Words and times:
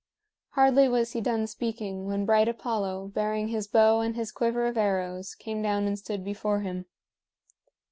Hardly 0.53 0.87
was 0.89 1.11
he 1.11 1.21
done 1.21 1.45
speaking 1.45 2.07
when 2.07 2.25
bright 2.25 2.47
Apollo, 2.47 3.09
bearing 3.09 3.49
his 3.49 3.67
bow 3.67 3.99
and 3.99 4.15
his 4.15 4.31
quiver 4.31 4.65
of 4.65 4.75
arrows, 4.75 5.35
came 5.35 5.61
down 5.61 5.85
and 5.85 5.99
stood 5.99 6.23
before 6.23 6.61
him. 6.61 6.87